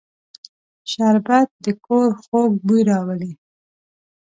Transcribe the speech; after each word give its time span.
شربت 0.91 1.49
د 1.63 1.65
کور 1.85 2.09
خوږ 2.23 2.51
بوی 2.65 2.81
راولي 2.89 3.31